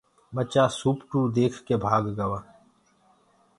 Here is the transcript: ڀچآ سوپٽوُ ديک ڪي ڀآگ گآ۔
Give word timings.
ڀچآ 0.35 0.63
سوپٽوُ 0.79 1.19
ديک 1.35 1.53
ڪي 1.65 1.75
ڀآگ 1.83 2.05
گآ۔ 2.17 2.39